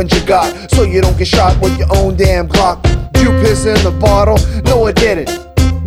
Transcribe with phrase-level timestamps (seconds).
[0.00, 2.84] you got, so you don't get shot with your own damn clock.
[3.18, 4.38] You piss in the bottle?
[4.64, 5.28] No, I didn't.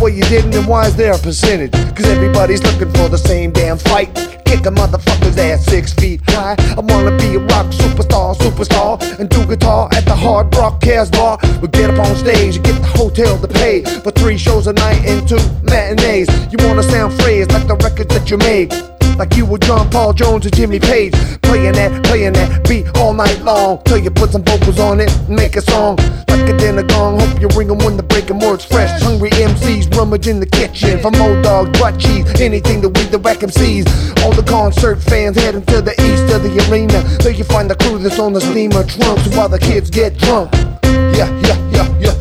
[0.00, 1.72] Well, you didn't, then why is there a percentage?
[1.72, 4.14] Cause everybody's looking for the same damn fight.
[4.44, 6.56] Kick a motherfucker's ass six feet high.
[6.58, 11.10] I wanna be a rock superstar, superstar, and do guitar at the Hard Rock Cares
[11.10, 11.38] Bar.
[11.62, 14.74] We get up on stage and get the hotel to pay for three shows a
[14.74, 16.28] night and two matinees.
[16.52, 18.74] You wanna sound phrased like the records that you made.
[19.18, 21.14] Like you were John Paul Jones or Jimmy Page.
[21.42, 23.82] Playing that, playing that beat all night long.
[23.84, 25.96] Till you put some vocals on it make a song.
[26.28, 27.18] Like a dinner gong.
[27.18, 29.00] Hope you ring 'em when the breaking words fresh.
[29.02, 31.00] Hungry MCs rummage in the kitchen.
[31.00, 33.86] From old dogs, butt cheese, anything to weed the whack MCs.
[34.22, 37.02] All the concert fans heading to the east of the arena.
[37.22, 40.52] There you find the crew that's on the steamer trunks while the kids get drunk.
[41.16, 42.14] Yeah, yeah, yeah, yeah,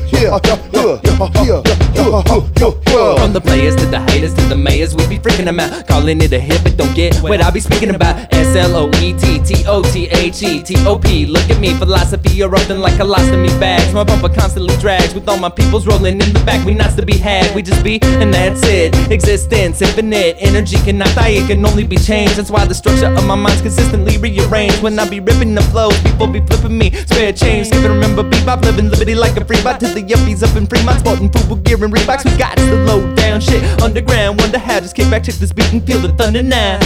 [3.17, 5.87] from the players to the haters to the mayors, we be freaking them out.
[5.87, 8.34] Calling it a hit, but don't get what I be speaking about.
[8.55, 11.25] L O E T T O T H E T O P.
[11.25, 13.93] Look at me, philosophy erupting like colostomy bags.
[13.93, 16.65] My bumper constantly drags with all my peoples rolling in the back.
[16.65, 18.95] We not to be had, we just be, and that's it.
[19.11, 22.37] Existence, infinite energy cannot die, it can only be changed.
[22.37, 24.81] That's why the structure of my mind's consistently rearranged.
[24.81, 26.91] When I be ripping the flows, people be flipping me.
[26.91, 30.43] Spare change, skip and remember bebop, living liberty like a free bot to the yuppies
[30.47, 32.25] up in Fremont, sporting football gear and Reeboks.
[32.25, 34.39] We got the low down shit underground.
[34.39, 36.79] Wonder how, just kick back, check this beat and feel the thunder now.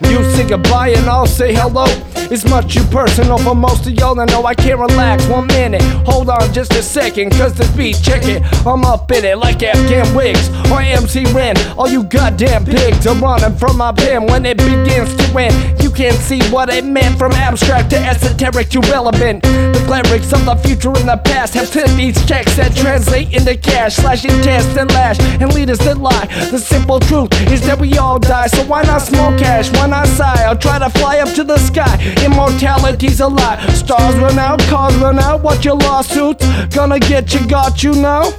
[0.10, 2.17] You say goodbye and I'll say hello.
[2.30, 4.20] It's much too personal for most of y'all.
[4.20, 5.82] I know I can't relax one minute.
[6.06, 8.44] Hold on just a second, cause this beat, check it.
[8.66, 11.56] I'm up in it like Afghan Whigs or MC Ren.
[11.78, 15.82] All you goddamn pigs are running from my pen when it begins to end.
[15.82, 19.44] You can't see what it meant from abstract to esoteric to relevant.
[19.44, 23.56] The clerics of the future and the past have sent these checks that translate into
[23.56, 26.26] cash, slashing tests and lash and leaders that lie.
[26.52, 29.72] The simple truth is that we all die, so why not smoke cash?
[29.72, 30.44] Why not sigh?
[30.46, 32.16] I'll try to fly up to the sky.
[32.26, 33.66] Immortality's a lie.
[33.74, 35.42] Stars run out, cars run out.
[35.42, 36.46] What your lawsuits
[36.76, 37.48] gonna get you?
[37.48, 38.32] Got you now?